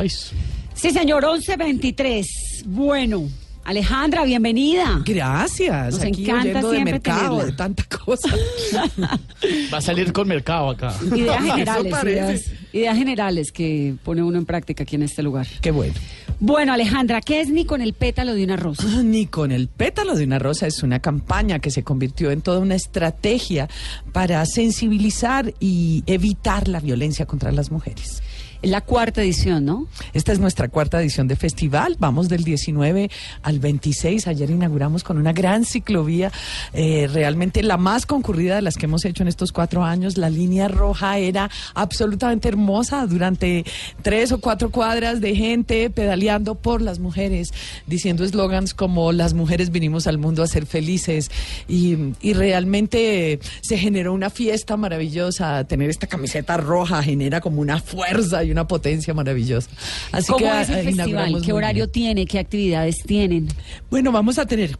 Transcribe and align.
Sí, 0.00 0.92
señor, 0.92 1.24
1123. 1.26 2.62
Bueno, 2.66 3.28
Alejandra, 3.64 4.22
bienvenida. 4.24 5.02
Gracias. 5.04 5.94
Nos 5.94 6.02
Aquí 6.04 6.22
encanta 6.22 6.40
oyendo 6.44 6.68
de 6.68 6.74
siempre 6.76 6.92
mercado, 6.92 7.20
tenerla. 7.38 7.44
de 7.46 7.52
tanta 7.52 7.82
cosa. 8.04 8.28
Va 9.74 9.78
a 9.78 9.80
salir 9.80 10.12
con 10.12 10.28
mercado 10.28 10.70
acá. 10.70 10.94
Ideas 11.04 11.42
generales, 11.56 12.52
ideas 12.72 12.96
generales 12.96 13.50
que 13.50 13.96
pone 14.04 14.22
uno 14.22 14.38
en 14.38 14.46
práctica 14.46 14.84
aquí 14.84 14.94
en 14.94 15.02
este 15.02 15.24
lugar. 15.24 15.48
Qué 15.60 15.72
bueno. 15.72 15.94
Bueno, 16.38 16.72
Alejandra, 16.74 17.20
¿qué 17.20 17.40
es 17.40 17.48
ni 17.50 17.64
con 17.64 17.82
el 17.82 17.92
pétalo 17.92 18.34
de 18.34 18.44
una 18.44 18.54
rosa? 18.56 18.84
Ah, 18.86 19.02
Ni 19.02 19.26
con 19.26 19.50
el 19.50 19.66
pétalo 19.66 20.14
de 20.14 20.22
una 20.22 20.38
rosa 20.38 20.68
es 20.68 20.84
una 20.84 21.00
campaña 21.00 21.58
que 21.58 21.72
se 21.72 21.82
convirtió 21.82 22.30
en 22.30 22.40
toda 22.40 22.60
una 22.60 22.76
estrategia 22.76 23.68
para 24.12 24.46
sensibilizar 24.46 25.52
y 25.58 26.04
evitar 26.06 26.68
la 26.68 26.78
violencia 26.78 27.26
contra 27.26 27.50
las 27.50 27.72
mujeres. 27.72 28.22
La 28.62 28.80
cuarta 28.80 29.22
edición, 29.22 29.64
¿no? 29.64 29.86
Esta 30.14 30.32
es 30.32 30.40
nuestra 30.40 30.66
cuarta 30.66 31.00
edición 31.00 31.28
de 31.28 31.36
festival. 31.36 31.94
Vamos 32.00 32.28
del 32.28 32.42
19 32.42 33.08
al 33.42 33.60
26. 33.60 34.26
Ayer 34.26 34.50
inauguramos 34.50 35.04
con 35.04 35.16
una 35.16 35.32
gran 35.32 35.64
ciclovía, 35.64 36.32
eh, 36.72 37.08
realmente 37.12 37.62
la 37.62 37.76
más 37.76 38.04
concurrida 38.04 38.56
de 38.56 38.62
las 38.62 38.74
que 38.74 38.86
hemos 38.86 39.04
hecho 39.04 39.22
en 39.22 39.28
estos 39.28 39.52
cuatro 39.52 39.84
años. 39.84 40.16
La 40.16 40.28
línea 40.28 40.66
roja 40.66 41.18
era 41.18 41.48
absolutamente 41.74 42.48
hermosa 42.48 43.06
durante 43.06 43.64
tres 44.02 44.32
o 44.32 44.40
cuatro 44.40 44.70
cuadras 44.70 45.20
de 45.20 45.36
gente 45.36 45.88
pedaleando 45.88 46.56
por 46.56 46.82
las 46.82 46.98
mujeres, 46.98 47.54
diciendo 47.86 48.24
eslogans 48.24 48.74
como 48.74 49.12
las 49.12 49.34
mujeres 49.34 49.70
vinimos 49.70 50.08
al 50.08 50.18
mundo 50.18 50.42
a 50.42 50.48
ser 50.48 50.66
felices. 50.66 51.30
Y, 51.68 51.96
y 52.20 52.32
realmente 52.32 53.38
se 53.60 53.78
generó 53.78 54.12
una 54.12 54.30
fiesta 54.30 54.76
maravillosa. 54.76 55.62
Tener 55.62 55.90
esta 55.90 56.08
camiseta 56.08 56.56
roja 56.56 57.04
genera 57.04 57.40
como 57.40 57.60
una 57.60 57.80
fuerza 57.80 58.47
y 58.48 58.50
una 58.50 58.66
potencia 58.66 59.14
maravillosa. 59.14 59.70
Así 60.10 60.32
¿Cómo 60.32 60.38
que 60.38 60.60
es 60.60 60.68
el 60.70 60.78
eh, 60.78 60.82
festival? 60.84 61.42
¿Qué 61.44 61.52
horario 61.52 61.84
bien. 61.84 61.92
tiene? 61.92 62.26
¿Qué 62.26 62.38
actividades 62.38 62.96
tienen? 63.06 63.48
Bueno, 63.90 64.10
vamos 64.10 64.38
a 64.38 64.46
tener 64.46 64.76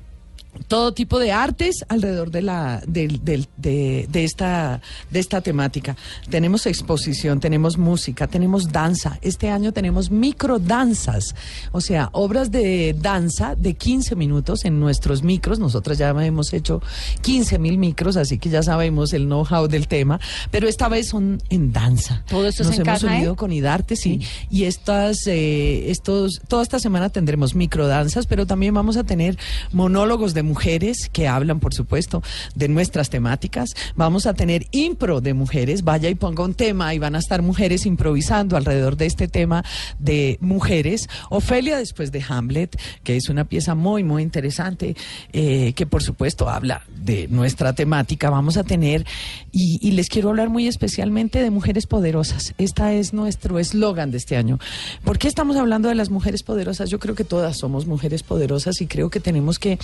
todo 0.66 0.92
tipo 0.92 1.18
de 1.18 1.32
artes 1.32 1.84
alrededor 1.88 2.30
de 2.30 2.42
la 2.42 2.82
de, 2.86 3.46
de 3.56 4.24
esta 4.24 4.80
de 5.10 5.20
esta 5.20 5.40
temática. 5.40 5.96
Tenemos 6.30 6.66
exposición, 6.66 7.40
tenemos 7.40 7.78
música, 7.78 8.26
tenemos 8.26 8.72
danza. 8.72 9.18
Este 9.22 9.50
año 9.50 9.72
tenemos 9.72 10.10
microdanzas, 10.10 11.34
o 11.72 11.80
sea, 11.80 12.10
obras 12.12 12.50
de 12.50 12.94
danza 12.98 13.54
de 13.54 13.74
15 13.74 14.16
minutos 14.16 14.64
en 14.64 14.80
nuestros 14.80 15.22
micros. 15.22 15.58
Nosotros 15.58 15.98
ya 15.98 16.10
hemos 16.10 16.52
hecho 16.52 16.82
15 17.22 17.58
mil 17.58 17.78
micros, 17.78 18.16
así 18.16 18.38
que 18.38 18.48
ya 18.48 18.62
sabemos 18.62 19.12
el 19.12 19.26
know-how 19.26 19.68
del 19.68 19.88
tema, 19.88 20.20
pero 20.50 20.68
esta 20.68 20.88
vez 20.88 21.08
son 21.08 21.42
en 21.50 21.72
danza. 21.72 22.24
¿Todo 22.28 22.46
esto 22.46 22.62
es 22.62 22.68
Nos 22.68 22.78
en 22.78 22.82
hemos 22.82 23.00
casa, 23.00 23.14
eh? 23.14 23.18
unido 23.18 23.36
con 23.36 23.52
IDARTE, 23.52 23.96
sí, 23.96 24.20
y 24.50 24.64
estas, 24.64 25.26
eh, 25.26 25.90
estos, 25.90 26.40
toda 26.48 26.62
esta 26.62 26.78
semana 26.78 27.10
tendremos 27.10 27.54
microdanzas, 27.54 28.26
pero 28.26 28.46
también 28.46 28.74
vamos 28.74 28.96
a 28.96 29.04
tener 29.04 29.38
monólogos 29.72 30.34
de 30.34 30.37
mujeres 30.42 31.08
que 31.12 31.28
hablan, 31.28 31.60
por 31.60 31.74
supuesto, 31.74 32.22
de 32.54 32.68
nuestras 32.68 33.10
temáticas. 33.10 33.70
Vamos 33.96 34.26
a 34.26 34.34
tener 34.34 34.66
impro 34.70 35.20
de 35.20 35.34
mujeres, 35.34 35.84
vaya 35.84 36.08
y 36.08 36.14
ponga 36.14 36.44
un 36.44 36.54
tema 36.54 36.94
y 36.94 36.98
van 36.98 37.14
a 37.14 37.18
estar 37.18 37.42
mujeres 37.42 37.86
improvisando 37.86 38.56
alrededor 38.56 38.96
de 38.96 39.06
este 39.06 39.28
tema 39.28 39.64
de 39.98 40.38
mujeres. 40.40 41.08
Ofelia 41.30 41.78
después 41.78 42.12
de 42.12 42.24
Hamlet, 42.28 42.78
que 43.02 43.16
es 43.16 43.28
una 43.28 43.44
pieza 43.44 43.74
muy, 43.74 44.04
muy 44.04 44.22
interesante, 44.22 44.96
eh, 45.32 45.72
que 45.74 45.86
por 45.86 46.02
supuesto 46.02 46.48
habla 46.48 46.82
de 46.88 47.28
nuestra 47.28 47.72
temática. 47.72 48.30
Vamos 48.30 48.56
a 48.56 48.64
tener, 48.64 49.06
y, 49.52 49.78
y 49.80 49.92
les 49.92 50.08
quiero 50.08 50.30
hablar 50.30 50.48
muy 50.48 50.66
especialmente 50.66 51.42
de 51.42 51.50
mujeres 51.50 51.86
poderosas. 51.86 52.54
Esta 52.58 52.92
es 52.92 53.12
nuestro 53.12 53.58
eslogan 53.58 54.10
de 54.10 54.18
este 54.18 54.36
año. 54.36 54.58
¿Por 55.04 55.18
qué 55.18 55.28
estamos 55.28 55.56
hablando 55.56 55.88
de 55.88 55.94
las 55.94 56.10
mujeres 56.10 56.42
poderosas? 56.42 56.90
Yo 56.90 56.98
creo 56.98 57.14
que 57.14 57.24
todas 57.24 57.56
somos 57.56 57.86
mujeres 57.86 58.22
poderosas 58.22 58.80
y 58.80 58.86
creo 58.86 59.10
que 59.10 59.20
tenemos 59.20 59.58
que 59.58 59.78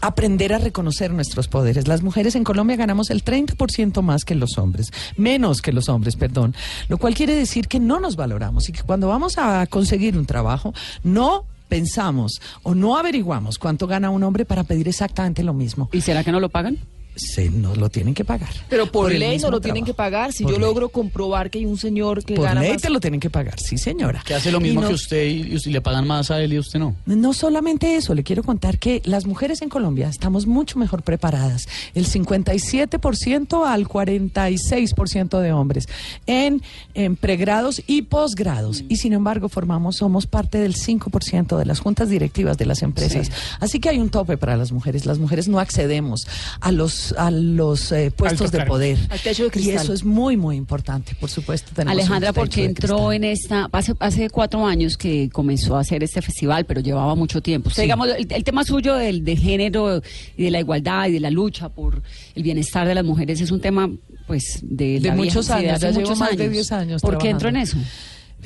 aprender 0.00 0.52
a 0.52 0.58
reconocer 0.58 1.12
nuestros 1.12 1.48
poderes. 1.48 1.88
Las 1.88 2.02
mujeres 2.02 2.34
en 2.34 2.44
Colombia 2.44 2.76
ganamos 2.76 3.10
el 3.10 3.24
30% 3.24 4.02
más 4.02 4.24
que 4.24 4.34
los 4.34 4.58
hombres, 4.58 4.92
menos 5.16 5.62
que 5.62 5.72
los 5.72 5.88
hombres, 5.88 6.16
perdón, 6.16 6.54
lo 6.88 6.98
cual 6.98 7.14
quiere 7.14 7.34
decir 7.34 7.68
que 7.68 7.80
no 7.80 8.00
nos 8.00 8.16
valoramos 8.16 8.68
y 8.68 8.72
que 8.72 8.82
cuando 8.82 9.08
vamos 9.08 9.38
a 9.38 9.66
conseguir 9.66 10.16
un 10.16 10.26
trabajo, 10.26 10.74
no 11.02 11.44
pensamos 11.68 12.40
o 12.62 12.74
no 12.74 12.96
averiguamos 12.96 13.58
cuánto 13.58 13.86
gana 13.86 14.10
un 14.10 14.22
hombre 14.22 14.44
para 14.44 14.64
pedir 14.64 14.88
exactamente 14.88 15.42
lo 15.42 15.54
mismo. 15.54 15.88
¿Y 15.92 16.00
será 16.00 16.22
que 16.22 16.32
no 16.32 16.40
lo 16.40 16.48
pagan? 16.48 16.78
Se 17.16 17.50
nos 17.50 17.76
lo 17.78 17.88
tienen 17.88 18.14
que 18.14 18.24
pagar. 18.24 18.50
Pero 18.68 18.92
por, 18.92 19.10
el 19.10 19.18
ley 19.20 19.38
no 19.38 19.50
lo 19.50 19.60
tienen 19.60 19.84
que 19.84 19.94
pagar. 19.94 20.32
Si 20.32 20.42
Por 20.44 20.52
yo 20.52 20.58
ley. 20.58 20.66
logro 20.68 20.88
comprobar 20.90 21.50
que 21.50 21.58
hay 21.58 21.66
un 21.66 21.78
señor 21.78 22.24
que 22.24 22.34
Por 22.34 22.44
gana 22.44 22.60
ley 22.60 22.72
más. 22.74 22.82
te 22.82 22.90
lo 22.90 23.00
tienen 23.00 23.20
que 23.20 23.30
pagar, 23.30 23.58
sí 23.58 23.78
señora. 23.78 24.22
Que 24.24 24.34
hace 24.34 24.52
lo 24.52 24.60
mismo 24.60 24.82
no- 24.82 24.88
que 24.88 24.94
usted 24.94 25.24
y, 25.26 25.56
y 25.56 25.70
le 25.72 25.80
pagan 25.80 26.06
más 26.06 26.30
a 26.30 26.40
él 26.42 26.52
y 26.52 26.56
a 26.56 26.60
usted 26.60 26.78
no. 26.78 26.94
No 27.06 27.32
solamente 27.32 27.96
eso, 27.96 28.14
le 28.14 28.22
quiero 28.22 28.42
contar 28.42 28.78
que 28.78 29.00
las 29.04 29.26
mujeres 29.26 29.62
en 29.62 29.68
Colombia 29.68 30.08
estamos 30.08 30.46
mucho 30.46 30.78
mejor 30.78 31.02
preparadas. 31.02 31.68
El 31.94 32.06
57% 32.06 33.66
al 33.66 33.88
46% 33.88 35.40
de 35.40 35.52
hombres 35.52 35.88
en, 36.26 36.62
en 36.94 37.16
pregrados 37.16 37.82
y 37.86 38.02
posgrados. 38.02 38.84
Y 38.88 38.96
sin 38.96 39.12
embargo, 39.12 39.48
formamos, 39.48 39.96
somos 39.96 40.26
parte 40.26 40.58
del 40.58 40.74
5% 40.76 41.56
de 41.56 41.64
las 41.66 41.80
juntas 41.80 42.08
directivas 42.08 42.58
de 42.58 42.66
las 42.66 42.82
empresas. 42.82 43.30
Así 43.60 43.80
que 43.80 43.88
hay 43.88 43.98
un 43.98 44.10
tope 44.10 44.36
para 44.36 44.56
las 44.56 44.72
mujeres. 44.72 45.06
Las 45.06 45.18
mujeres 45.18 45.48
no 45.48 45.58
accedemos 45.58 46.26
a 46.60 46.72
los, 46.72 47.05
a 47.12 47.30
los 47.30 47.92
eh, 47.92 48.10
puestos 48.14 48.50
de 48.52 48.64
poder. 48.64 48.98
Al 49.10 49.20
techo 49.20 49.48
de 49.48 49.60
y 49.60 49.70
eso 49.70 49.92
es 49.92 50.04
muy, 50.04 50.36
muy 50.36 50.56
importante, 50.56 51.14
por 51.18 51.30
supuesto. 51.30 51.70
tenemos 51.74 51.98
Alejandra, 51.98 52.32
porque 52.32 52.64
entró 52.64 53.12
en 53.12 53.24
esta, 53.24 53.68
hace, 53.72 53.94
hace 54.00 54.30
cuatro 54.30 54.66
años 54.66 54.96
que 54.96 55.28
comenzó 55.30 55.76
a 55.76 55.80
hacer 55.80 56.02
este 56.02 56.22
festival, 56.22 56.64
pero 56.66 56.80
llevaba 56.80 57.14
mucho 57.14 57.40
tiempo. 57.42 57.68
Usted, 57.68 57.82
Sí. 57.82 57.86
digamos, 57.86 58.08
el, 58.16 58.26
el 58.30 58.44
tema 58.44 58.64
suyo 58.64 58.94
del 58.94 59.24
de 59.24 59.36
género 59.36 60.02
y 60.36 60.44
de 60.44 60.50
la 60.50 60.60
igualdad 60.60 61.06
y 61.08 61.12
de 61.12 61.20
la 61.20 61.30
lucha 61.30 61.68
por 61.68 62.02
el 62.34 62.42
bienestar 62.42 62.86
de 62.86 62.94
las 62.94 63.04
mujeres 63.04 63.40
es 63.40 63.50
un 63.50 63.60
tema, 63.60 63.90
pues, 64.26 64.60
de, 64.62 65.00
De 65.00 65.08
la 65.08 65.14
vieja- 65.14 65.16
muchos 65.16 65.46
de 65.48 65.54
años, 65.54 65.72
hace 65.82 65.92
muchos 65.92 66.18
más 66.18 66.36
de 66.36 66.42
años. 66.44 66.52
10 66.52 66.72
años 66.72 67.02
¿Por 67.02 67.18
qué 67.18 67.30
entró 67.30 67.48
en 67.48 67.56
eso? 67.56 67.76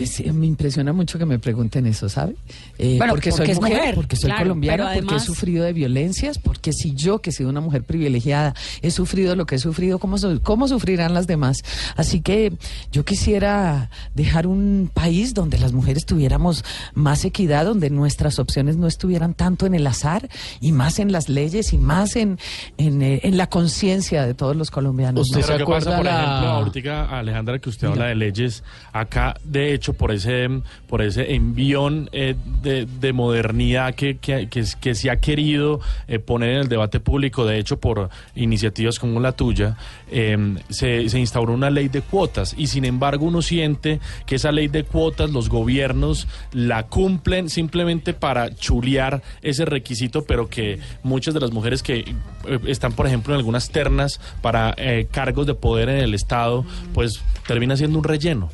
Sí, 0.06 0.24
me 0.32 0.46
impresiona 0.46 0.92
mucho 0.92 1.18
que 1.18 1.26
me 1.26 1.38
pregunten 1.38 1.86
eso, 1.86 2.08
¿sabe? 2.08 2.34
Eh, 2.78 2.96
Bueno, 2.98 3.12
porque, 3.12 3.30
porque 3.30 3.46
soy 3.46 3.54
mujer, 3.62 3.76
mujer, 3.78 3.94
porque 3.94 4.16
soy 4.16 4.28
claro, 4.30 4.42
colombiana, 4.44 4.90
porque 4.94 5.16
he 5.16 5.20
sufrido 5.20 5.64
de 5.64 5.72
violencias, 5.72 6.38
porque 6.38 6.72
si 6.72 6.94
yo, 6.94 7.20
que 7.20 7.30
he 7.30 7.32
sido 7.32 7.50
una 7.50 7.60
mujer 7.60 7.84
privilegiada, 7.84 8.54
he 8.82 8.90
sufrido 8.90 9.36
lo 9.36 9.46
que 9.46 9.56
he 9.56 9.58
sufrido, 9.58 9.98
¿cómo, 9.98 10.18
su- 10.18 10.40
cómo 10.42 10.68
sufrirán 10.68 11.14
las 11.14 11.26
demás? 11.26 11.58
Así 11.96 12.20
que 12.20 12.52
yo 12.92 13.04
quisiera 13.04 13.90
dejar 14.14 14.46
un 14.46 14.90
país 14.92 15.34
donde 15.34 15.58
las 15.58 15.72
mujeres 15.72 16.06
tuviéramos 16.06 16.64
más 16.94 17.24
equidad, 17.24 17.64
donde 17.64 17.90
nuestras 17.90 18.38
opciones 18.38 18.76
no 18.76 18.86
estuvieran 18.86 19.34
tanto 19.34 19.66
en 19.66 19.74
el 19.74 19.86
azar 19.86 20.28
y 20.60 20.72
más 20.72 20.98
en 20.98 21.12
las 21.12 21.28
leyes 21.28 21.72
y 21.72 21.78
más 21.78 22.16
en, 22.16 22.38
en, 22.78 23.02
eh, 23.02 23.20
en 23.24 23.36
la 23.36 23.48
conciencia 23.48 24.26
de 24.26 24.34
todos 24.34 24.56
los 24.56 24.70
colombianos. 24.70 25.28
Usted 25.28 25.40
¿no? 25.40 25.46
se 25.46 25.56
que 25.58 25.64
pasa, 25.64 25.96
por 25.96 26.04
la- 26.04 26.10
ejemplo, 26.24 26.48
ahorita, 26.48 27.18
Alejandra, 27.18 27.58
que 27.58 27.68
usted 27.68 27.88
habla 27.88 28.06
de 28.06 28.14
leyes, 28.14 28.62
acá, 28.92 29.34
de 29.44 29.74
hecho, 29.74 29.89
por 29.94 30.12
ese, 30.12 30.48
por 30.88 31.02
ese 31.02 31.34
envión 31.34 32.08
eh, 32.12 32.34
de, 32.62 32.86
de 32.86 33.12
modernidad 33.12 33.94
que, 33.94 34.18
que, 34.18 34.48
que, 34.48 34.94
se 34.94 35.10
ha 35.10 35.16
querido 35.16 35.80
eh, 36.08 36.18
poner 36.18 36.50
en 36.50 36.56
el 36.58 36.68
debate 36.68 37.00
público, 37.00 37.44
de 37.44 37.58
hecho, 37.58 37.78
por 37.78 38.10
iniciativas 38.34 38.98
como 38.98 39.20
la 39.20 39.32
tuya, 39.32 39.76
eh, 40.10 40.56
se, 40.68 41.08
se 41.08 41.18
instauró 41.18 41.52
una 41.52 41.70
ley 41.70 41.88
de 41.88 42.02
cuotas 42.02 42.54
y, 42.56 42.66
sin 42.66 42.84
embargo, 42.84 43.26
uno 43.26 43.42
siente 43.42 44.00
que 44.26 44.36
esa 44.36 44.52
ley 44.52 44.68
de 44.68 44.84
cuotas, 44.84 45.30
los 45.30 45.48
gobiernos 45.48 46.28
la 46.52 46.86
cumplen 46.86 47.48
simplemente 47.48 48.14
para 48.14 48.54
chulear 48.54 49.22
ese 49.42 49.64
requisito, 49.64 50.24
pero 50.24 50.48
que 50.48 50.78
muchas 51.02 51.34
de 51.34 51.40
las 51.40 51.52
mujeres 51.52 51.82
que 51.82 51.98
eh, 51.98 52.58
están, 52.66 52.92
por 52.92 53.06
ejemplo, 53.06 53.34
en 53.34 53.38
algunas 53.38 53.70
ternas 53.70 54.20
para 54.42 54.74
cargos 55.10 55.46
de 55.46 55.54
poder 55.54 55.88
en 55.88 55.98
el 55.98 56.14
Estado, 56.14 56.64
pues 56.94 57.22
termina 57.46 57.76
siendo 57.76 57.98
un 57.98 58.04
relleno. 58.04 58.50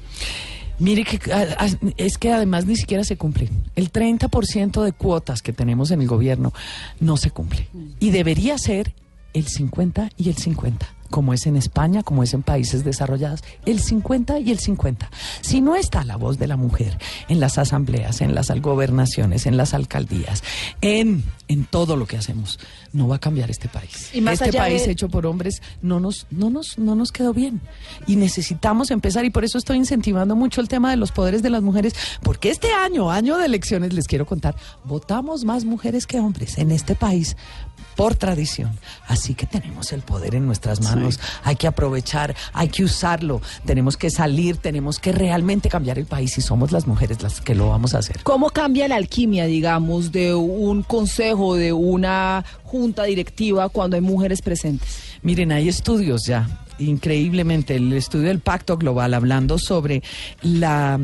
Mire 0.78 1.04
que 1.04 1.32
a- 1.32 1.56
a- 1.64 1.69
es 1.97 2.19
que 2.19 2.32
además 2.32 2.66
ni 2.66 2.76
siquiera 2.76 3.03
se 3.04 3.16
cumple. 3.16 3.48
El 3.76 3.90
30% 3.90 4.82
de 4.82 4.93
cuotas 4.93 5.40
que 5.43 5.52
tenemos 5.52 5.90
en 5.90 6.02
el 6.02 6.06
gobierno 6.08 6.52
no 7.00 7.17
se 7.17 7.31
cumple. 7.31 7.69
Y 7.99 8.11
debería 8.11 8.58
ser 8.58 8.93
el 9.32 9.46
50 9.46 10.11
y 10.17 10.28
el 10.28 10.37
50, 10.37 10.87
como 11.11 11.32
es 11.32 11.47
en 11.47 11.56
España, 11.56 12.03
como 12.03 12.23
es 12.23 12.35
en 12.35 12.43
países 12.43 12.85
desarrollados, 12.85 13.43
el 13.64 13.81
50 13.81 14.38
y 14.41 14.50
el 14.50 14.58
50. 14.58 15.11
Si 15.41 15.61
no 15.61 15.76
está 15.76 16.05
la 16.05 16.17
voz 16.17 16.38
de 16.38 16.47
la 16.47 16.56
mujer 16.56 16.99
en 17.29 17.41
las 17.41 17.58
asambleas, 17.58 18.20
en 18.20 18.35
las 18.35 18.50
gobernaciones, 18.61 19.47
en 19.47 19.56
las 19.56 19.75
alcaldías, 19.75 20.43
en, 20.81 21.25
en 21.49 21.64
todo 21.64 21.97
lo 21.97 22.06
que 22.06 22.17
hacemos, 22.17 22.58
no 22.93 23.08
va 23.08 23.17
a 23.17 23.19
cambiar 23.19 23.50
este 23.50 23.69
país. 23.69 24.11
Y 24.14 24.20
más 24.20 24.35
este 24.41 24.56
país 24.56 24.85
de- 24.87 24.93
hecho 24.93 25.08
por 25.08 25.26
hombres 25.26 25.62
no 25.82 26.00
nos, 26.00 26.26
no 26.31 26.50
nos, 26.50 26.79
no 26.79 26.94
nos 26.94 27.12
quedó 27.12 27.32
bien. 27.35 27.61
Y 28.06 28.17
necesitamos 28.17 28.91
empezar, 28.91 29.25
y 29.25 29.31
por 29.31 29.44
eso 29.44 29.58
estoy 29.58 29.76
incentivando 29.76 30.37
mucho 30.37 30.61
el 30.61 30.69
tema 30.69 30.91
de 30.91 30.97
los 30.97 31.12
poderes 31.12 31.43
de 31.43 31.50
las 31.50 31.62
mujeres, 31.62 31.94
porque 32.23 32.50
este 32.50 32.73
año, 32.73 33.11
año 33.11 33.37
de 33.38 33.47
elecciones, 33.47 33.93
les 33.93 34.06
quiero 34.06 34.26
contar, 34.26 34.56
votamos 34.85 35.44
más 35.44 35.64
mujeres 35.64 36.06
que 36.06 36.20
hombres 36.20 36.58
en 36.58 36.70
este 36.70 36.94
país. 36.94 37.37
Por 37.96 38.14
tradición. 38.14 38.78
Así 39.08 39.34
que 39.34 39.46
tenemos 39.46 39.93
el 39.93 40.02
poder 40.02 40.34
en 40.34 40.46
nuestras 40.46 40.81
manos. 40.82 41.19
Hay 41.43 41.56
que 41.56 41.66
aprovechar, 41.66 42.37
hay 42.52 42.69
que 42.69 42.84
usarlo. 42.84 43.40
Tenemos 43.64 43.96
que 43.96 44.10
salir, 44.10 44.58
tenemos 44.58 45.00
que 45.00 45.12
realmente 45.12 45.69
cambiar 45.69 45.98
el 45.98 46.06
país 46.06 46.37
y 46.38 46.43
somos 46.43 46.72
las 46.72 46.87
mujeres 46.87 47.22
las 47.22 47.40
que 47.40 47.54
lo 47.54 47.70
vamos 47.70 47.94
a 47.94 47.98
hacer. 47.98 48.22
¿Cómo 48.22 48.50
cambia 48.50 48.87
la 48.87 48.96
alquimia, 48.96 49.46
digamos, 49.46 50.12
de 50.12 50.34
un 50.34 50.82
consejo, 50.82 51.56
de 51.56 51.72
una 51.72 52.44
junta 52.64 53.04
directiva 53.04 53.69
cuando 53.70 53.96
hay 53.96 54.02
mujeres 54.02 54.43
presentes? 54.43 55.00
Miren, 55.22 55.50
hay 55.50 55.69
estudios 55.69 56.25
ya 56.26 56.46
increíblemente 56.78 57.76
el 57.76 57.93
estudio 57.93 58.28
del 58.28 58.40
Pacto 58.40 58.76
Global 58.76 59.14
hablando 59.14 59.58
sobre 59.58 60.02
la 60.43 60.99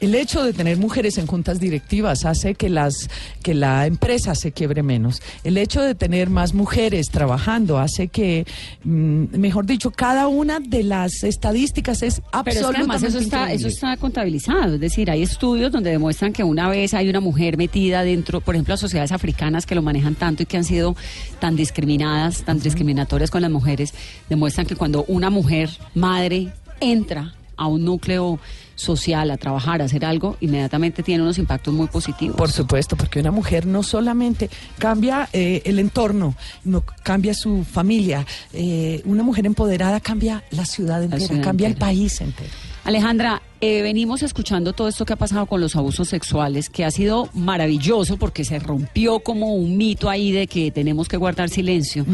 el 0.00 0.14
hecho 0.14 0.42
de 0.44 0.52
tener 0.52 0.78
mujeres 0.78 1.18
en 1.18 1.26
juntas 1.26 1.60
directivas 1.60 2.24
hace 2.24 2.54
que 2.54 2.68
las 2.68 3.08
que 3.42 3.54
la 3.54 3.86
empresa 3.86 4.34
se 4.34 4.52
quiebre 4.52 4.82
menos. 4.82 5.22
El 5.44 5.56
hecho 5.56 5.82
de 5.82 5.94
tener 5.94 6.30
más 6.30 6.54
mujeres 6.54 7.08
trabajando 7.10 7.78
hace 7.78 8.08
que 8.08 8.46
mm, 8.84 9.36
mejor 9.38 9.66
dicho 9.66 9.90
cada 9.90 10.28
una 10.28 10.60
de 10.60 10.82
las 10.82 11.22
estadísticas 11.22 12.02
es 12.02 12.20
Pero 12.20 12.50
es 12.50 12.56
que 12.56 12.58
absolutamente 12.58 12.92
además 12.96 13.02
eso 13.02 13.18
está, 13.18 13.52
eso 13.52 13.68
está 13.68 13.96
contabilizado, 13.96 14.74
es 14.74 14.80
decir, 14.80 15.10
hay 15.10 15.22
estudios 15.22 15.72
donde 15.72 15.90
demuestran 15.90 16.32
que 16.32 16.44
una 16.44 16.68
vez 16.68 16.94
hay 16.94 17.08
una 17.08 17.20
mujer 17.20 17.56
metida 17.56 18.02
dentro, 18.02 18.40
por 18.40 18.54
ejemplo, 18.54 18.74
a 18.74 18.76
sociedades 18.76 19.12
africanas 19.12 19.66
que 19.66 19.74
lo 19.74 19.82
manejan 19.82 20.14
tanto 20.14 20.42
y 20.42 20.46
que 20.46 20.56
han 20.56 20.64
sido 20.64 20.96
tan 21.40 21.56
discriminadas, 21.56 22.42
tan 22.42 22.58
discriminatorias 22.60 23.30
con 23.30 23.42
las 23.42 23.50
mujeres, 23.50 23.94
demuestran 24.28 24.66
que 24.66 24.76
cuando 24.76 25.04
una 25.08 25.15
mujer 25.30 25.70
madre 25.94 26.52
entra 26.80 27.34
a 27.56 27.66
un 27.66 27.84
núcleo 27.84 28.38
social 28.74 29.30
a 29.30 29.36
trabajar, 29.38 29.80
a 29.80 29.86
hacer 29.86 30.04
algo, 30.04 30.36
inmediatamente 30.40 31.02
tiene 31.02 31.22
unos 31.22 31.38
impactos 31.38 31.72
muy 31.72 31.88
positivos. 31.88 32.36
Por 32.36 32.52
supuesto, 32.52 32.96
porque 32.96 33.18
una 33.18 33.30
mujer 33.30 33.66
no 33.66 33.82
solamente 33.82 34.50
cambia 34.78 35.28
eh, 35.32 35.62
el 35.64 35.78
entorno, 35.78 36.34
no 36.64 36.84
cambia 37.02 37.34
su 37.34 37.64
familia. 37.64 38.26
eh, 38.52 39.02
una 39.06 39.22
mujer 39.22 39.46
empoderada 39.46 40.00
cambia 40.00 40.44
la 40.50 40.66
ciudad 40.66 41.02
entera, 41.02 41.26
ciudad 41.26 41.42
cambia 41.42 41.66
el 41.68 41.76
país 41.76 42.20
entero. 42.20 42.50
Alejandra, 42.84 43.42
eh, 43.60 43.82
venimos 43.82 44.22
escuchando 44.22 44.72
todo 44.72 44.86
esto 44.86 45.04
que 45.04 45.14
ha 45.14 45.16
pasado 45.16 45.46
con 45.46 45.60
los 45.60 45.74
abusos 45.74 46.08
sexuales, 46.08 46.70
que 46.70 46.84
ha 46.84 46.90
sido 46.92 47.28
maravilloso 47.32 48.16
porque 48.16 48.44
se 48.44 48.60
rompió 48.60 49.20
como 49.20 49.56
un 49.56 49.76
mito 49.76 50.08
ahí 50.08 50.30
de 50.30 50.46
que 50.46 50.70
tenemos 50.70 51.08
que 51.08 51.16
guardar 51.16 51.48
silencio, 51.48 52.06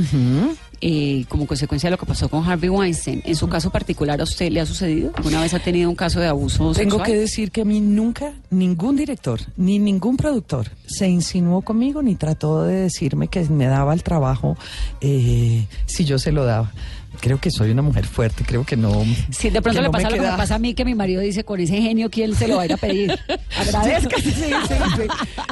eh, 0.85 1.25
como 1.29 1.47
consecuencia 1.47 1.87
de 1.87 1.93
lo 1.93 1.99
que 1.99 2.07
pasó 2.07 2.29
con 2.29 2.45
Harvey 2.45 2.69
Weinstein. 2.69 3.23
En 3.25 3.37
su 3.37 3.49
caso 3.49 3.71
particular, 3.71 4.21
¿a 4.21 4.25
usted 4.25 4.51
le 4.51 4.61
ha 4.61 4.67
sucedido? 4.67 5.13
¿Alguna 5.15 5.41
vez 5.41 5.55
ha 5.55 5.61
tenido 5.61 5.89
un 5.89 5.95
caso 5.95 6.19
de 6.19 6.27
abuso 6.27 6.73
Tengo 6.73 6.97
sexual? 6.97 7.07
que 7.07 7.17
decir 7.17 7.51
que 7.53 7.61
a 7.61 7.65
mí 7.65 7.81
nunca 7.81 8.33
ningún 8.51 8.97
director 8.97 9.41
ni 9.57 9.79
ningún 9.79 10.17
productor 10.17 10.71
se 10.87 11.09
insinuó 11.09 11.63
conmigo 11.63 12.03
ni 12.03 12.17
trató 12.17 12.65
de 12.65 12.75
decirme 12.75 13.29
que 13.29 13.49
me 13.49 13.67
daba 13.67 13.95
el 13.95 14.03
trabajo 14.03 14.57
eh, 15.01 15.67
si 15.87 16.05
yo 16.05 16.19
se 16.19 16.33
lo 16.33 16.45
daba. 16.45 16.73
Creo 17.21 17.39
que 17.39 17.51
soy 17.51 17.71
una 17.71 17.83
mujer 17.83 18.07
fuerte, 18.07 18.43
creo 18.45 18.65
que 18.65 18.77
no. 18.77 19.05
Si 19.31 19.51
de 19.51 19.61
pronto 19.63 19.81
le 19.81 19.87
no 19.89 19.93
pasa 19.93 20.09
lo 20.09 20.15
que 20.15 20.21
me 20.21 20.27
queda- 20.27 20.37
pasa 20.37 20.55
a 20.57 20.59
mí, 20.59 20.75
que 20.75 20.85
mi 20.85 20.95
marido 20.95 21.21
dice, 21.21 21.45
con 21.45 21.61
ese 21.61 21.81
genio, 21.81 22.11
¿quién 22.11 22.35
se 22.35 22.49
lo 22.49 22.57
va 22.57 22.63
a 22.63 22.65
ir 22.67 22.73
a 22.73 22.77
pedir? 22.77 23.19
Agradezca. 23.59 24.17
Sí, 24.19 24.31
sí, 24.33 24.43
sí. 24.43 25.03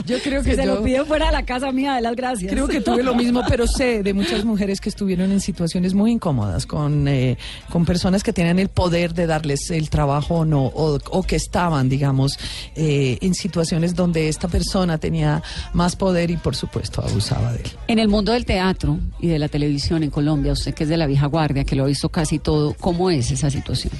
Yo 0.07 0.19
creo 0.23 0.43
Si 0.43 0.51
que 0.51 0.57
se 0.57 0.65
yo- 0.65 0.77
lo 0.77 0.83
pide 0.83 1.05
fuera 1.05 1.27
de 1.27 1.33
la 1.33 1.45
casa 1.45 1.71
mía, 1.73 1.95
de 1.95 2.01
las 2.01 2.17
gracias. 2.17 2.51
Creo 2.53 2.67
que 2.67 2.81
tuve 2.81 3.03
lo 3.03 3.15
mismo, 3.15 3.43
pero 3.49 3.67
sé 3.67 4.03
de 4.03 4.15
muchas 4.15 4.45
mujeres 4.45 4.81
que 4.81 4.89
estuvieron 4.89 5.31
en 5.33 5.41
situaciones 5.41 5.95
muy 5.95 6.13
incómodas 6.13 6.67
con, 6.67 7.07
eh, 7.09 7.37
con 7.71 7.85
personas 7.85 8.23
que 8.23 8.33
tenían 8.33 8.59
el 8.59 8.69
poder 8.69 9.15
de 9.15 9.27
darles 9.27 9.71
el 9.71 9.91
trabajo 9.91 10.37
o 10.39 10.45
no, 10.45 10.65
o, 10.67 10.99
o 11.11 11.23
que 11.23 11.37
estaban, 11.37 11.89
digamos, 11.89 12.39
eh, 12.75 13.19
en 13.21 13.35
situaciones 13.35 13.95
donde 13.95 14.29
esta 14.29 14.49
persona 14.49 14.99
tenía 14.99 15.43
más 15.73 15.95
poder 15.97 16.31
y, 16.31 16.37
por 16.37 16.57
supuesto, 16.57 17.03
abusaba 17.05 17.53
de 17.53 17.59
él. 17.63 17.71
En 17.87 17.99
el 17.99 18.09
mundo 18.09 18.33
del 18.33 18.45
teatro 18.45 18.99
y 19.21 19.29
de 19.29 19.39
la 19.39 19.49
televisión 19.49 20.03
en 20.03 20.11
Colombia, 20.11 20.53
usted 20.53 20.75
que 20.75 20.85
es 20.85 20.89
de 20.89 20.97
la 20.97 21.07
vieja 21.07 21.27
guardia, 21.27 21.50
que 21.65 21.77
lo 21.77 21.85
ha 21.85 21.87
visto 21.87 22.09
casi 22.09 22.39
todo, 22.39 22.75
¿cómo 22.75 23.11
es 23.11 23.31
esa 23.31 23.51
situación? 23.51 23.93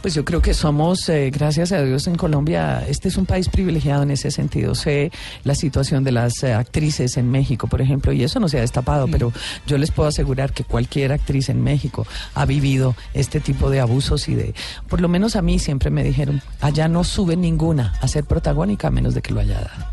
Pues 0.00 0.14
yo 0.14 0.24
creo 0.24 0.42
que 0.42 0.54
somos, 0.54 1.08
eh, 1.08 1.30
gracias 1.30 1.72
a 1.72 1.82
Dios, 1.82 2.06
en 2.06 2.16
Colombia, 2.16 2.84
este 2.88 3.08
es 3.08 3.16
un 3.16 3.26
país 3.26 3.48
privilegiado 3.48 4.02
en 4.02 4.10
ese 4.10 4.30
sentido. 4.30 4.74
Sé 4.74 5.10
la 5.44 5.54
situación 5.54 6.04
de 6.04 6.12
las 6.12 6.42
eh, 6.42 6.52
actrices 6.52 7.16
en 7.16 7.30
México, 7.30 7.66
por 7.66 7.80
ejemplo, 7.80 8.12
y 8.12 8.22
eso 8.22 8.38
no 8.40 8.48
se 8.48 8.58
ha 8.58 8.60
destapado, 8.60 9.08
pero 9.08 9.32
yo 9.66 9.78
les 9.78 9.90
puedo 9.90 10.08
asegurar 10.08 10.52
que 10.52 10.64
cualquier 10.64 11.12
actriz 11.12 11.48
en 11.48 11.62
México 11.62 12.06
ha 12.34 12.44
vivido 12.46 12.94
este 13.14 13.40
tipo 13.40 13.70
de 13.70 13.80
abusos 13.80 14.28
y 14.28 14.34
de, 14.34 14.54
por 14.88 15.00
lo 15.00 15.08
menos 15.08 15.36
a 15.36 15.42
mí 15.42 15.58
siempre 15.58 15.90
me 15.90 16.04
dijeron, 16.04 16.42
allá 16.60 16.88
no 16.88 17.04
sube 17.04 17.36
ninguna 17.36 17.94
a 18.00 18.08
ser 18.08 18.24
protagónica 18.24 18.88
a 18.88 18.90
menos 18.90 19.14
de 19.14 19.22
que 19.22 19.32
lo 19.32 19.40
haya 19.40 19.54
dado. 19.54 19.92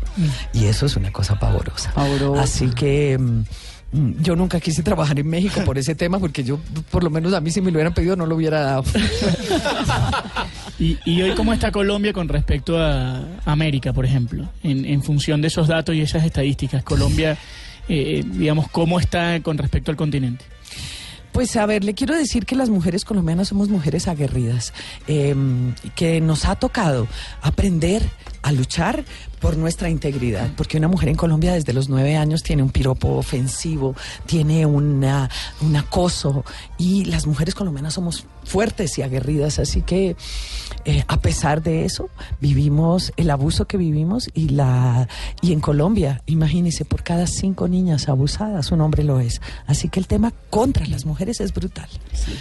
Y 0.52 0.66
eso 0.66 0.86
es 0.86 0.96
una 0.96 1.12
cosa 1.12 1.38
pavorosa. 1.38 1.92
Pavorosa. 1.94 2.42
Así 2.42 2.68
que... 2.70 3.18
mm, 3.18 3.22
mm, 3.22 3.44
Yo 3.92 4.36
nunca 4.36 4.60
quise 4.60 4.82
trabajar 4.84 5.18
en 5.18 5.26
México 5.28 5.62
por 5.64 5.76
ese 5.76 5.96
tema, 5.96 6.20
porque 6.20 6.44
yo, 6.44 6.60
por 6.90 7.02
lo 7.02 7.10
menos 7.10 7.34
a 7.34 7.40
mí, 7.40 7.50
si 7.50 7.60
me 7.60 7.72
lo 7.72 7.76
hubieran 7.76 7.92
pedido, 7.92 8.14
no 8.14 8.24
lo 8.24 8.36
hubiera 8.36 8.60
dado. 8.60 8.84
Y, 10.78 10.98
y 11.04 11.20
hoy, 11.20 11.34
¿cómo 11.34 11.52
está 11.52 11.70
Colombia 11.70 12.14
con 12.14 12.26
respecto 12.26 12.78
a 12.78 13.22
América, 13.44 13.92
por 13.92 14.06
ejemplo? 14.06 14.48
En, 14.62 14.86
en 14.86 15.02
función 15.02 15.42
de 15.42 15.48
esos 15.48 15.68
datos 15.68 15.94
y 15.94 16.00
esas 16.00 16.24
estadísticas, 16.24 16.82
Colombia, 16.82 17.36
eh, 17.86 18.24
digamos, 18.24 18.70
¿cómo 18.70 18.98
está 18.98 19.40
con 19.42 19.58
respecto 19.58 19.90
al 19.90 19.98
continente? 19.98 20.42
Pues 21.32 21.54
a 21.56 21.66
ver, 21.66 21.84
le 21.84 21.92
quiero 21.94 22.14
decir 22.16 22.46
que 22.46 22.56
las 22.56 22.70
mujeres 22.70 23.04
colombianas 23.04 23.48
somos 23.48 23.68
mujeres 23.68 24.08
aguerridas, 24.08 24.72
eh, 25.06 25.34
que 25.94 26.20
nos 26.20 26.46
ha 26.46 26.56
tocado 26.56 27.06
aprender 27.42 28.02
a 28.42 28.52
luchar 28.52 29.04
por 29.40 29.56
nuestra 29.56 29.88
integridad, 29.88 30.50
porque 30.56 30.76
una 30.76 30.88
mujer 30.88 31.08
en 31.08 31.16
Colombia 31.16 31.54
desde 31.54 31.72
los 31.72 31.88
nueve 31.88 32.16
años 32.16 32.42
tiene 32.42 32.62
un 32.62 32.70
piropo 32.70 33.08
ofensivo, 33.16 33.94
tiene 34.26 34.66
una, 34.66 35.30
un 35.62 35.76
acoso 35.76 36.44
y 36.76 37.06
las 37.06 37.26
mujeres 37.26 37.54
colombianas 37.54 37.94
somos 37.94 38.26
fuertes 38.44 38.98
y 38.98 39.02
aguerridas, 39.02 39.58
así 39.58 39.82
que 39.82 40.16
eh, 40.84 41.04
a 41.08 41.20
pesar 41.20 41.62
de 41.62 41.84
eso 41.84 42.10
vivimos 42.40 43.12
el 43.16 43.30
abuso 43.30 43.66
que 43.66 43.76
vivimos 43.76 44.28
y 44.34 44.50
la 44.50 45.08
y 45.40 45.52
en 45.52 45.60
Colombia, 45.60 46.22
imagínese, 46.26 46.84
por 46.84 47.02
cada 47.02 47.26
cinco 47.26 47.66
niñas 47.68 48.08
abusadas 48.08 48.72
un 48.72 48.82
hombre 48.82 49.04
lo 49.04 49.20
es, 49.20 49.40
así 49.66 49.88
que 49.88 50.00
el 50.00 50.06
tema 50.06 50.32
contra 50.50 50.86
las 50.86 51.06
mujeres 51.06 51.40
es 51.40 51.54
brutal. 51.54 51.88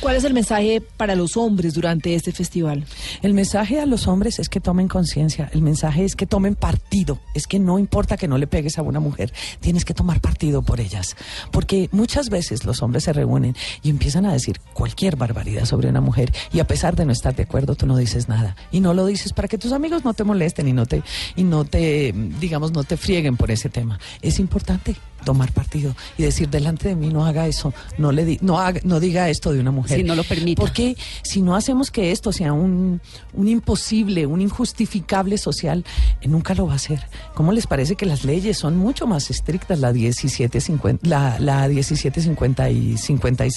¿Cuál 0.02 0.18
es 0.18 0.26
el 0.26 0.34
mensaje 0.34 0.82
para 0.82 1.16
los 1.16 1.38
hombres 1.38 1.74
durante 1.74 2.16
este 2.16 2.34
festival? 2.34 2.86
El 3.22 3.34
mensaje 3.34 3.80
a 3.80 3.86
los 3.86 4.08
hombres 4.08 4.40
es 4.40 4.50
que 4.50 4.60
tomen 4.60 4.90
conciencia, 4.90 5.50
el 5.54 5.62
mensaje 5.62 5.89
es 5.98 6.16
que 6.16 6.26
tomen 6.26 6.56
partido, 6.56 7.20
es 7.34 7.48
que 7.48 7.60
no 7.60 7.80
importa 7.80 8.18
que 8.18 8.28
no 8.28 8.38
le 8.38 8.48
pegues 8.48 8.78
a 8.78 8.82
una 8.82 9.00
mujer, 9.00 9.34
tienes 9.60 9.86
que 9.86 9.94
tomar 9.94 10.22
partido 10.22 10.62
por 10.62 10.80
ellas, 10.80 11.16
porque 11.52 11.90
muchas 11.92 12.30
veces 12.30 12.66
los 12.66 12.82
hombres 12.82 13.04
se 13.04 13.14
reúnen 13.14 13.56
y 13.82 13.90
empiezan 13.90 14.26
a 14.26 14.34
decir 14.34 14.60
cualquier 14.74 15.16
barbaridad 15.16 15.66
sobre 15.66 15.90
una 15.90 16.02
mujer 16.02 16.34
y 16.52 16.60
a 16.60 16.68
pesar 16.68 16.96
de 16.96 17.06
no 17.06 17.12
estar 17.12 17.36
de 17.36 17.44
acuerdo 17.44 17.76
tú 17.76 17.86
no 17.86 17.98
dices 17.98 18.30
nada. 18.30 18.56
Y 18.72 18.80
no 18.80 18.94
lo 18.94 19.06
dices 19.06 19.34
para 19.34 19.48
que 19.48 19.58
tus 19.58 19.72
amigos 19.72 20.06
no 20.06 20.14
te 20.14 20.24
molesten 20.24 20.68
y 20.68 20.74
no 20.74 20.86
te 20.86 21.04
y 21.36 21.44
no 21.44 21.66
te 21.66 22.14
digamos 22.40 22.72
no 22.72 22.84
te 22.84 22.98
frieguen 22.98 23.38
por 23.38 23.52
ese 23.52 23.70
tema. 23.70 24.00
Es 24.22 24.40
importante 24.40 24.96
tomar 25.26 25.52
partido 25.52 25.96
y 26.18 26.24
decir 26.24 26.50
delante 26.50 26.88
de 26.90 26.96
mí 26.96 27.10
no 27.10 27.26
haga 27.26 27.48
eso, 27.48 27.74
no 27.98 28.12
le 28.12 28.26
di- 28.26 28.40
no 28.42 28.60
haga- 28.60 28.82
no 28.84 29.00
diga 29.00 29.30
esto 29.30 29.52
de 29.54 29.60
una 29.60 29.72
mujer. 29.72 29.98
Si 29.98 30.04
no 30.04 30.16
lo 30.16 30.24
permita. 30.24 30.62
Porque 30.62 30.96
si 31.24 31.42
no 31.42 31.56
hacemos 31.56 31.92
que 31.92 32.12
esto 32.12 32.32
sea 32.32 32.54
un, 32.54 33.02
un 33.34 33.48
imposible, 33.48 34.26
un 34.26 34.42
injustificable 34.42 35.38
social, 35.38 35.84
eh, 36.22 36.28
nunca 36.28 36.54
lo 36.56 36.66
va 36.68 36.74
a 36.74 36.76
hacer. 36.78 37.02
¿Cómo 37.36 37.52
les 37.52 37.68
parece 37.68 37.96
que 37.96 38.06
las 38.06 38.24
leyes 38.24 38.58
son 38.58 38.78
mucho 38.78 39.08
más 39.08 39.30
estrictas? 39.30 39.80
La 39.80 39.92
1750, 39.94 41.08
la, 41.08 41.40
la 41.40 41.68
1750 41.68 42.70
y 42.70 42.98
50 42.98 43.46
y- 43.48 43.50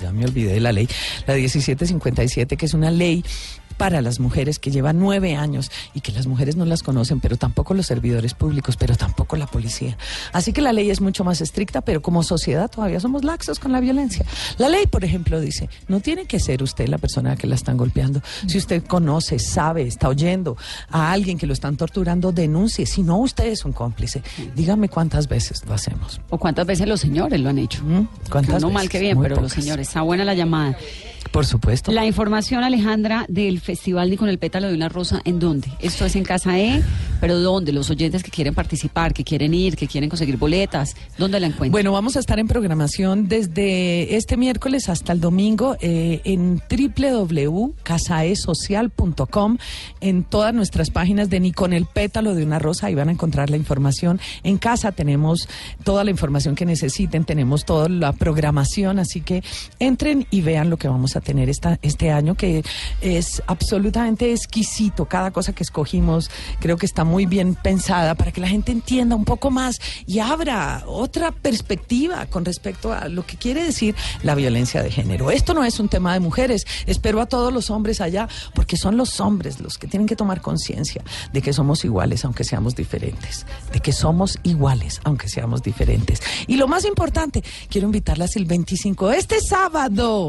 ya 0.00 0.12
me 0.12 0.24
olvidé 0.24 0.54
de 0.54 0.60
la 0.60 0.72
ley, 0.72 0.88
la 1.26 1.34
1757, 1.34 2.56
que 2.56 2.66
es 2.66 2.74
una 2.74 2.90
ley 2.90 3.24
para 3.80 4.02
las 4.02 4.20
mujeres 4.20 4.58
que 4.58 4.70
lleva 4.70 4.92
nueve 4.92 5.36
años 5.36 5.70
y 5.94 6.02
que 6.02 6.12
las 6.12 6.26
mujeres 6.26 6.54
no 6.54 6.66
las 6.66 6.82
conocen, 6.82 7.18
pero 7.18 7.38
tampoco 7.38 7.72
los 7.72 7.86
servidores 7.86 8.34
públicos, 8.34 8.76
pero 8.76 8.94
tampoco 8.94 9.36
la 9.36 9.46
policía. 9.46 9.96
Así 10.34 10.52
que 10.52 10.60
la 10.60 10.74
ley 10.74 10.90
es 10.90 11.00
mucho 11.00 11.24
más 11.24 11.40
estricta, 11.40 11.80
pero 11.80 12.02
como 12.02 12.22
sociedad 12.22 12.70
todavía 12.70 13.00
somos 13.00 13.24
laxos 13.24 13.58
con 13.58 13.72
la 13.72 13.80
violencia. 13.80 14.26
La 14.58 14.68
ley, 14.68 14.86
por 14.86 15.02
ejemplo, 15.02 15.40
dice, 15.40 15.70
no 15.88 16.00
tiene 16.00 16.26
que 16.26 16.38
ser 16.40 16.62
usted 16.62 16.88
la 16.88 16.98
persona 16.98 17.36
que 17.36 17.46
la 17.46 17.54
están 17.54 17.78
golpeando. 17.78 18.20
Si 18.46 18.58
usted 18.58 18.84
conoce, 18.84 19.38
sabe, 19.38 19.86
está 19.86 20.10
oyendo 20.10 20.58
a 20.90 21.10
alguien 21.10 21.38
que 21.38 21.46
lo 21.46 21.54
están 21.54 21.78
torturando, 21.78 22.32
denuncie. 22.32 22.84
Si 22.84 23.02
no, 23.02 23.16
usted 23.16 23.46
es 23.46 23.64
un 23.64 23.72
cómplice. 23.72 24.22
Dígame 24.54 24.90
cuántas 24.90 25.26
veces 25.26 25.64
lo 25.64 25.72
hacemos. 25.72 26.20
¿O 26.28 26.36
cuántas 26.36 26.66
veces 26.66 26.86
los 26.86 27.00
señores 27.00 27.40
lo 27.40 27.48
han 27.48 27.56
hecho? 27.56 27.82
¿Mm? 27.82 28.08
¿Cuántas 28.30 28.56
Que 28.56 28.64
uno 28.66 28.74
mal 28.74 28.90
que 28.90 29.00
bien, 29.00 29.16
Muy 29.16 29.26
pero 29.26 29.40
los 29.40 29.52
señores. 29.52 29.89
Está 29.90 30.02
buena 30.02 30.24
la 30.24 30.34
llamada. 30.34 30.76
Por 31.30 31.46
supuesto. 31.46 31.92
La 31.92 32.04
información, 32.06 32.64
Alejandra, 32.64 33.24
del 33.28 33.60
Festival 33.60 34.10
Ni 34.10 34.16
con 34.16 34.28
el 34.28 34.38
pétalo 34.38 34.66
de 34.66 34.74
una 34.74 34.88
rosa, 34.88 35.22
¿en 35.24 35.38
dónde? 35.38 35.68
Esto 35.80 36.04
es 36.04 36.16
en 36.16 36.24
Casa 36.24 36.58
E, 36.58 36.82
Pero 37.20 37.38
¿dónde? 37.38 37.72
Los 37.72 37.88
oyentes 37.88 38.24
que 38.24 38.32
quieren 38.32 38.52
participar, 38.54 39.12
que 39.12 39.22
quieren 39.22 39.54
ir, 39.54 39.76
que 39.76 39.86
quieren 39.86 40.10
conseguir 40.10 40.38
boletas, 40.38 40.96
¿dónde 41.18 41.38
la 41.38 41.46
encuentran? 41.46 41.70
Bueno, 41.70 41.92
vamos 41.92 42.16
a 42.16 42.20
estar 42.20 42.40
en 42.40 42.48
programación 42.48 43.28
desde 43.28 44.16
este 44.16 44.36
miércoles 44.36 44.88
hasta 44.88 45.12
el 45.12 45.20
domingo 45.20 45.76
eh, 45.80 46.20
en 46.24 46.60
www.casaesocial.com, 46.68 49.58
en 50.00 50.24
todas 50.24 50.52
nuestras 50.52 50.90
páginas 50.90 51.30
de 51.30 51.38
Ni 51.38 51.52
con 51.52 51.72
el 51.72 51.86
pétalo 51.86 52.34
de 52.34 52.42
una 52.42 52.58
rosa, 52.58 52.88
ahí 52.88 52.96
van 52.96 53.08
a 53.08 53.12
encontrar 53.12 53.50
la 53.50 53.56
información. 53.56 54.18
En 54.42 54.58
casa 54.58 54.90
tenemos 54.90 55.48
toda 55.84 56.02
la 56.02 56.10
información 56.10 56.56
que 56.56 56.66
necesiten, 56.66 57.24
tenemos 57.24 57.64
toda 57.64 57.88
la 57.88 58.12
programación, 58.12 58.98
así 58.98 59.20
que 59.20 59.44
entren 59.80 60.26
y 60.30 60.42
vean 60.42 60.70
lo 60.70 60.76
que 60.76 60.86
vamos 60.86 61.16
a 61.16 61.20
tener 61.20 61.48
esta, 61.48 61.78
este 61.82 62.10
año, 62.10 62.36
que 62.36 62.62
es 63.00 63.42
absolutamente 63.46 64.32
exquisito. 64.32 65.06
Cada 65.06 65.30
cosa 65.30 65.52
que 65.52 65.62
escogimos 65.62 66.30
creo 66.60 66.76
que 66.76 66.86
está 66.86 67.04
muy 67.04 67.26
bien 67.26 67.54
pensada 67.54 68.14
para 68.14 68.30
que 68.30 68.40
la 68.40 68.48
gente 68.48 68.70
entienda 68.70 69.16
un 69.16 69.24
poco 69.24 69.50
más 69.50 69.80
y 70.06 70.18
abra 70.20 70.84
otra 70.86 71.32
perspectiva 71.32 72.26
con 72.26 72.44
respecto 72.44 72.92
a 72.92 73.08
lo 73.08 73.26
que 73.26 73.36
quiere 73.36 73.64
decir 73.64 73.94
la 74.22 74.34
violencia 74.34 74.82
de 74.82 74.90
género. 74.90 75.30
Esto 75.30 75.54
no 75.54 75.64
es 75.64 75.80
un 75.80 75.88
tema 75.88 76.12
de 76.12 76.20
mujeres. 76.20 76.66
Espero 76.86 77.20
a 77.20 77.26
todos 77.26 77.52
los 77.52 77.70
hombres 77.70 78.00
allá, 78.00 78.28
porque 78.54 78.76
son 78.76 78.96
los 78.96 79.18
hombres 79.20 79.60
los 79.60 79.78
que 79.78 79.86
tienen 79.86 80.06
que 80.06 80.16
tomar 80.16 80.40
conciencia 80.40 81.02
de 81.32 81.42
que 81.42 81.52
somos 81.52 81.84
iguales 81.84 82.24
aunque 82.24 82.44
seamos 82.44 82.74
diferentes, 82.74 83.46
de 83.72 83.80
que 83.80 83.92
somos 83.92 84.38
iguales 84.42 85.00
aunque 85.04 85.28
seamos 85.28 85.62
diferentes. 85.62 86.20
Y 86.46 86.56
lo 86.56 86.68
más 86.68 86.84
importante, 86.84 87.42
quiero 87.68 87.86
invitarlas 87.86 88.36
el 88.36 88.44
25, 88.44 89.12
este 89.12 89.40
sábado, 89.40 89.69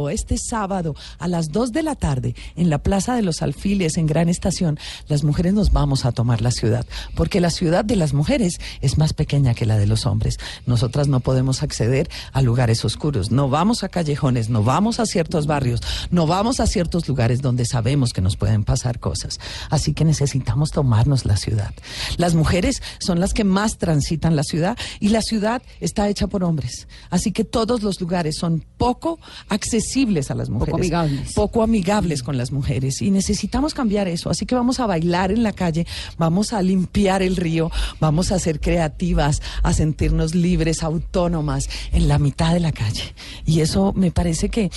este 0.10 0.38
sábado 0.38 0.95
a 1.17 1.27
las 1.27 1.51
2 1.51 1.71
de 1.71 1.81
la 1.81 1.95
tarde 1.95 2.36
en 2.55 2.69
la 2.69 2.77
Plaza 2.77 3.15
de 3.15 3.24
los 3.24 3.41
Alfiles 3.41 3.98
en 3.98 4.05
Gran 4.05 4.29
Estación, 4.29 4.77
las 5.07 5.24
mujeres 5.24 5.53
nos 5.53 5.71
vamos 5.71 6.05
a 6.05 6.12
tomar 6.12 6.41
la 6.41 6.51
ciudad, 6.51 6.86
porque 7.15 7.41
la 7.41 7.50
ciudad 7.50 7.83
de 7.83 7.95
las 7.95 8.13
mujeres 8.13 8.60
es 8.81 9.00
más 9.00 9.13
pequeña 9.13 9.55
que 9.55 9.65
la 9.65 9.77
de 9.77 9.88
los 9.88 10.05
hombres. 10.05 10.38
Nosotras 10.67 11.07
no 11.07 11.21
podemos 11.21 11.63
acceder 11.63 12.07
a 12.33 12.41
lugares 12.43 12.86
oscuros, 12.86 13.31
no 13.31 13.50
vamos 13.50 13.83
a 13.83 13.89
callejones, 13.89 14.50
no 14.50 14.63
vamos 14.63 15.00
a 15.00 15.07
ciertos 15.07 15.48
barrios, 15.48 15.81
no 16.12 16.27
vamos 16.27 16.60
a 16.60 16.67
ciertos 16.67 17.07
lugares 17.07 17.41
donde 17.41 17.65
sabemos 17.65 18.13
que 18.13 18.21
nos 18.21 18.38
pueden 18.38 18.63
pasar 18.63 19.00
cosas. 19.00 19.39
Así 19.71 19.93
que 19.93 20.05
necesitamos 20.05 20.69
tomarnos 20.69 21.25
la 21.25 21.36
ciudad. 21.36 21.74
Las 22.17 22.36
mujeres 22.36 22.83
son 23.00 23.19
las 23.19 23.33
que 23.33 23.43
más 23.43 23.79
transitan 23.79 24.36
la 24.36 24.43
ciudad 24.43 24.77
y 25.00 25.10
la 25.10 25.24
ciudad 25.24 25.63
está 25.79 26.07
hecha 26.10 26.27
por 26.27 26.43
hombres. 26.43 26.88
Así 27.10 27.31
que 27.31 27.43
todos 27.43 27.81
los 27.81 28.00
lugares 28.00 28.38
son 28.38 28.63
poco 28.77 29.19
accesibles 29.50 30.32
a 30.32 30.36
las 30.36 30.50
mujeres. 30.50 30.72
Poco 30.72 30.78
amigables. 30.78 31.34
Poco 31.34 31.64
amigables 31.64 32.24
con 32.24 32.38
las 32.38 32.52
mujeres. 32.52 33.02
Y 33.02 33.12
necesitamos 33.12 33.74
cambiar 33.74 34.08
eso. 34.08 34.30
Así 34.30 34.46
que 34.46 34.56
vamos 34.56 34.80
a 34.80 34.86
bailar 34.86 35.32
en 35.32 35.44
la 35.44 35.54
calle, 35.54 35.86
vamos 36.18 36.54
a 36.54 36.62
limpiar 36.62 37.22
el 37.22 37.36
río, 37.36 37.72
vamos 38.00 38.32
a 38.32 38.40
ser 38.40 38.60
creativas, 38.60 39.42
a 39.64 39.74
sentirnos 39.74 40.36
libres, 40.36 40.84
autónomas 40.84 41.70
en 41.92 42.08
la 42.08 42.20
mitad 42.20 42.54
de 42.54 42.60
la 42.60 42.72
calle. 42.72 43.14
Y 43.46 43.62
eso 43.62 43.94
me 43.96 44.12
parece 44.12 44.50
que 44.50 44.72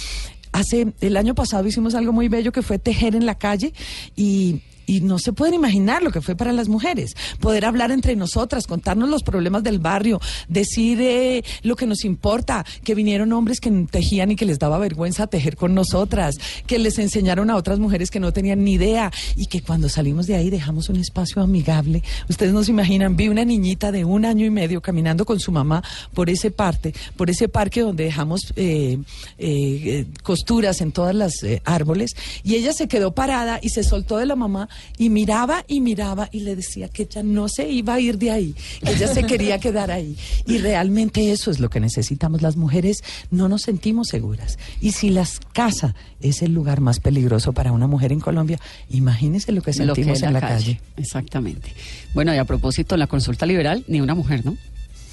hace 0.52 0.92
el 1.00 1.16
año 1.16 1.34
pasado 1.34 1.66
hicimos 1.66 1.94
algo 1.94 2.12
muy 2.12 2.28
bello 2.28 2.52
que 2.52 2.62
fue 2.62 2.78
tejer 2.78 3.16
en 3.16 3.26
la 3.26 3.34
calle 3.34 3.74
y 4.16 4.60
y 4.86 5.00
no 5.00 5.18
se 5.18 5.32
pueden 5.32 5.54
imaginar 5.54 6.02
lo 6.02 6.10
que 6.10 6.20
fue 6.20 6.36
para 6.36 6.52
las 6.52 6.68
mujeres. 6.68 7.14
Poder 7.40 7.64
hablar 7.64 7.90
entre 7.90 8.16
nosotras, 8.16 8.66
contarnos 8.66 9.08
los 9.08 9.22
problemas 9.22 9.62
del 9.62 9.78
barrio, 9.78 10.20
decir 10.48 11.00
eh, 11.00 11.44
lo 11.62 11.76
que 11.76 11.86
nos 11.86 12.04
importa, 12.04 12.64
que 12.82 12.94
vinieron 12.94 13.32
hombres 13.32 13.60
que 13.60 13.70
tejían 13.90 14.30
y 14.30 14.36
que 14.36 14.46
les 14.46 14.58
daba 14.58 14.78
vergüenza 14.78 15.26
tejer 15.26 15.56
con 15.56 15.74
nosotras, 15.74 16.36
que 16.66 16.78
les 16.78 16.98
enseñaron 16.98 17.50
a 17.50 17.56
otras 17.56 17.78
mujeres 17.78 18.10
que 18.10 18.20
no 18.20 18.32
tenían 18.32 18.64
ni 18.64 18.74
idea 18.74 19.12
y 19.36 19.46
que 19.46 19.62
cuando 19.62 19.88
salimos 19.88 20.26
de 20.26 20.36
ahí 20.36 20.50
dejamos 20.50 20.88
un 20.88 20.96
espacio 20.96 21.42
amigable. 21.42 22.02
Ustedes 22.28 22.52
no 22.52 22.64
se 22.64 22.70
imaginan, 22.70 23.16
vi 23.16 23.28
una 23.28 23.44
niñita 23.44 23.92
de 23.92 24.04
un 24.04 24.24
año 24.24 24.46
y 24.46 24.50
medio 24.50 24.80
caminando 24.80 25.24
con 25.24 25.40
su 25.40 25.52
mamá 25.52 25.82
por 26.12 26.30
ese 26.30 26.50
parte, 26.50 26.94
por 27.16 27.30
ese 27.30 27.48
parque 27.48 27.80
donde 27.80 28.04
dejamos 28.04 28.52
eh, 28.56 28.98
eh, 29.38 30.06
costuras 30.22 30.80
en 30.80 30.92
todas 30.92 31.14
las 31.14 31.34
árboles 31.64 32.14
y 32.42 32.54
ella 32.54 32.72
se 32.72 32.88
quedó 32.88 33.14
parada 33.14 33.58
y 33.62 33.70
se 33.70 33.84
soltó 33.84 34.18
de 34.18 34.26
la 34.26 34.36
mamá 34.36 34.68
y 34.98 35.10
miraba 35.10 35.64
y 35.68 35.80
miraba 35.80 36.28
y 36.32 36.40
le 36.40 36.56
decía 36.56 36.88
que 36.88 37.04
ella 37.04 37.22
no 37.22 37.48
se 37.48 37.68
iba 37.68 37.94
a 37.94 38.00
ir 38.00 38.18
de 38.18 38.30
ahí, 38.30 38.54
ella 38.82 39.08
se 39.08 39.24
quería 39.24 39.58
quedar 39.58 39.90
ahí. 39.90 40.16
Y 40.46 40.58
realmente 40.58 41.32
eso 41.32 41.50
es 41.50 41.60
lo 41.60 41.70
que 41.70 41.80
necesitamos. 41.80 42.42
Las 42.42 42.56
mujeres 42.56 43.02
no 43.30 43.48
nos 43.48 43.62
sentimos 43.62 44.08
seguras. 44.08 44.58
Y 44.80 44.92
si 44.92 45.10
la 45.10 45.26
casa 45.52 45.94
es 46.20 46.42
el 46.42 46.52
lugar 46.52 46.80
más 46.80 47.00
peligroso 47.00 47.52
para 47.52 47.72
una 47.72 47.86
mujer 47.86 48.12
en 48.12 48.20
Colombia, 48.20 48.58
imagínese 48.90 49.52
lo 49.52 49.62
que 49.62 49.72
sentimos 49.72 50.22
en 50.22 50.32
la 50.32 50.40
calle. 50.40 50.80
Exactamente. 50.96 51.72
Bueno, 52.14 52.34
y 52.34 52.38
a 52.38 52.44
propósito, 52.44 52.96
la 52.96 53.06
consulta 53.06 53.46
liberal, 53.46 53.84
ni 53.88 54.00
una 54.00 54.14
mujer, 54.14 54.44
¿no? 54.44 54.56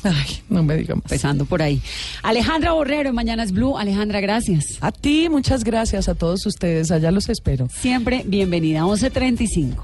Ay, 0.04 0.40
no 0.50 0.64
me 0.64 0.76
diga 0.76 0.96
más. 0.96 1.06
Empezando 1.06 1.46
por 1.46 1.62
ahí. 1.62 1.82
Alejandra 2.24 2.74
Borrero, 2.74 3.14
Mañana 3.14 3.44
es 3.44 3.52
Blue. 3.52 3.78
Alejandra, 3.78 4.20
gracias. 4.20 4.78
A 4.82 4.92
ti, 4.92 5.30
muchas 5.30 5.64
gracias 5.64 6.10
a 6.10 6.16
todos 6.16 6.46
ustedes. 6.46 6.92
Allá 6.92 7.12
los 7.12 7.30
espero. 7.30 7.68
Siempre 7.70 8.24
bienvenida. 8.26 8.84
1135. 8.84 9.84